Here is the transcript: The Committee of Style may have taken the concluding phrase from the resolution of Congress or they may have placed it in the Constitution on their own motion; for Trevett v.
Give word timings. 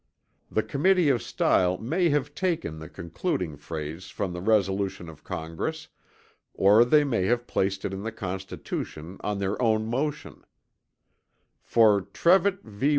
The 0.49 0.63
Committee 0.63 1.09
of 1.09 1.21
Style 1.21 1.77
may 1.77 2.09
have 2.09 2.33
taken 2.33 2.79
the 2.79 2.89
concluding 2.89 3.55
phrase 3.55 4.09
from 4.09 4.33
the 4.33 4.41
resolution 4.41 5.07
of 5.07 5.23
Congress 5.23 5.89
or 6.55 6.83
they 6.83 7.03
may 7.03 7.25
have 7.27 7.45
placed 7.45 7.85
it 7.85 7.93
in 7.93 8.01
the 8.01 8.11
Constitution 8.11 9.17
on 9.21 9.37
their 9.37 9.61
own 9.61 9.85
motion; 9.85 10.43
for 11.61 12.01
Trevett 12.01 12.63
v. 12.63 12.89